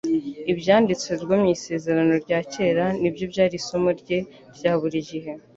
[0.51, 4.19] Ibyanditswe byo mu Isezerano rya Kera ni byo byari isomo rye
[4.55, 5.31] rya buri gihe,